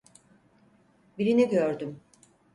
Birini 1.17 1.49
gördüm. 1.49 1.99